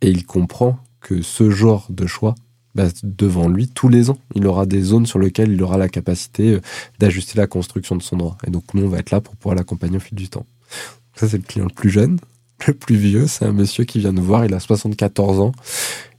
[0.02, 2.36] et il comprend que ce genre de choix
[2.76, 4.20] bah, devant lui tous les ans.
[4.36, 6.62] Il aura des zones sur lesquelles il aura la capacité euh,
[7.00, 8.38] d'ajuster la construction de son droit.
[8.46, 10.46] Et donc nous on va être là pour pouvoir l'accompagner au fil du temps.
[11.16, 12.20] Ça c'est le client le plus jeune.
[12.66, 15.52] Le plus vieux, c'est un monsieur qui vient nous voir, il a 74 ans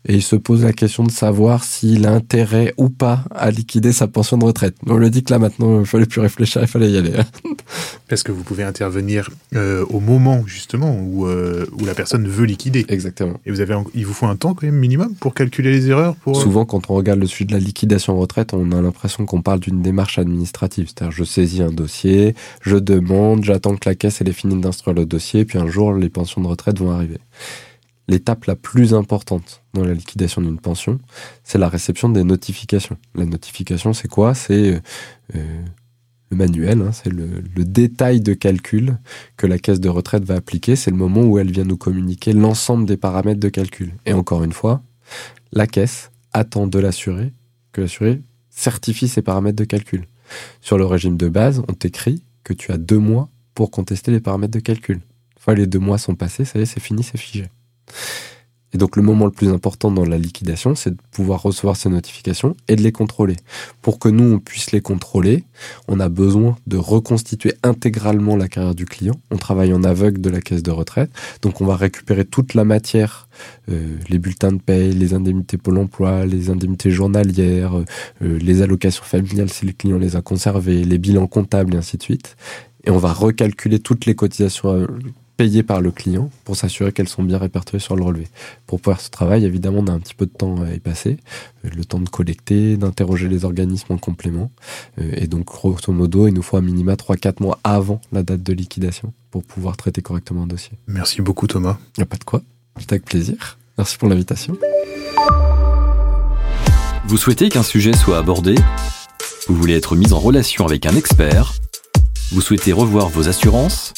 [0.07, 3.93] et il se pose la question de savoir s'il a intérêt ou pas à liquider
[3.93, 4.77] sa pension de retraite.
[4.87, 7.13] On lui dit que là maintenant, il fallait plus réfléchir, il fallait y aller.
[8.09, 12.47] Parce que vous pouvez intervenir euh, au moment justement où, euh, où la personne veut
[12.47, 12.87] liquider.
[12.89, 13.35] Exactement.
[13.45, 16.15] Et vous avez, il vous faut un temps quand même minimum pour calculer les erreurs.
[16.17, 16.41] Pour...
[16.41, 19.43] Souvent, quand on regarde le sujet de la liquidation en retraite, on a l'impression qu'on
[19.43, 20.87] parle d'une démarche administrative.
[20.87, 25.07] C'est-à-dire, je saisis un dossier, je demande, j'attends que la caisse ait fini d'instruire le
[25.07, 27.19] dossier, puis un jour, les pensions de retraite vont arriver
[28.09, 30.99] l'étape la plus importante dans la liquidation d'une pension,
[31.45, 32.97] c'est la réception des notifications.
[33.15, 34.35] La notification, c'est quoi?
[34.35, 34.81] C'est euh,
[35.37, 35.63] euh,
[36.31, 38.99] le manuel, hein, c'est le, détail de calcul
[39.37, 40.75] que la caisse de retraite va appliquer.
[40.75, 43.95] C'est le moment où elle vient nous communiquer l'ensemble des paramètres de calcul.
[44.07, 44.83] Et encore une fois,
[45.53, 47.33] la caisse attend de l'assuré
[47.73, 50.07] que l'assuré certifie ses paramètres de calcul.
[50.61, 54.21] Sur le régime de base, on t'écrit que tu as deux mois pour contester les
[54.21, 54.97] paramètres de calcul.
[54.97, 57.49] Une fois les deux mois sont passés, ça y est, c'est fini, c'est figé.
[58.75, 61.89] Et donc le moment le plus important dans la liquidation, c'est de pouvoir recevoir ces
[61.89, 63.37] notifications et de les contrôler.
[63.81, 65.45] Pour que nous, on puisse les contrôler,
[65.89, 69.15] on a besoin de reconstituer intégralement la carrière du client.
[69.31, 71.11] On travaille en aveugle de la caisse de retraite.
[71.41, 73.29] Donc on va récupérer toute la matière,
[73.71, 77.75] euh, les bulletins de paye, les indemnités Pôle emploi, les indemnités journalières,
[78.23, 81.97] euh, les allocations familiales si le client les a conservées, les bilans comptables et ainsi
[81.97, 82.37] de suite.
[82.85, 84.87] Et on va recalculer toutes les cotisations euh,
[85.39, 88.27] payées par le client pour s'assurer qu'elles sont bien répertoriées sur le relevé.
[88.67, 91.17] Pour pouvoir ce travail, évidemment, on a un petit peu de temps à y passer,
[91.65, 94.51] euh, le temps de collecter, d'interroger les organismes en complément.
[95.01, 98.43] Euh, et donc, grosso modo, il nous faut un minima 3-4 mois avant la date
[98.43, 100.73] de liquidation pour pouvoir traiter correctement un dossier.
[100.89, 101.79] Merci beaucoup, Thomas.
[101.97, 102.43] Il n'y a pas de quoi.
[102.81, 103.59] C'est avec plaisir.
[103.79, 104.59] Merci pour l'invitation.
[107.07, 108.57] Vous souhaitez qu'un sujet soit abordé?
[109.47, 111.55] Vous voulez être mis en relation avec un expert?
[112.33, 113.95] Vous souhaitez revoir vos assurances?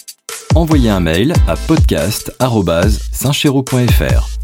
[0.55, 4.40] Envoyez un mail à podcast.saintchéro.fr.